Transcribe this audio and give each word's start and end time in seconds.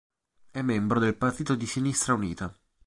È 0.49 0.63
membro 0.63 0.99
del 0.99 1.13
partito 1.15 1.53
di 1.53 1.67
Sinistra 1.67 2.15
Unita. 2.15 2.57